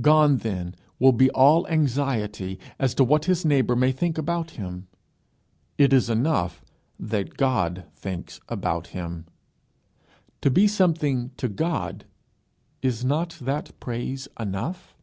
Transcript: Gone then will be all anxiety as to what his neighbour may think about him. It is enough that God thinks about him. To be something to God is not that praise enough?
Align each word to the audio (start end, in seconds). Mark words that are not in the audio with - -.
Gone 0.00 0.38
then 0.38 0.74
will 0.98 1.12
be 1.12 1.30
all 1.30 1.64
anxiety 1.68 2.58
as 2.80 2.96
to 2.96 3.04
what 3.04 3.26
his 3.26 3.44
neighbour 3.44 3.76
may 3.76 3.92
think 3.92 4.18
about 4.18 4.50
him. 4.58 4.88
It 5.78 5.92
is 5.92 6.10
enough 6.10 6.64
that 6.98 7.36
God 7.36 7.84
thinks 7.94 8.40
about 8.48 8.88
him. 8.88 9.26
To 10.40 10.50
be 10.50 10.66
something 10.66 11.30
to 11.36 11.46
God 11.46 12.06
is 12.82 13.04
not 13.04 13.38
that 13.40 13.70
praise 13.78 14.26
enough? 14.40 14.96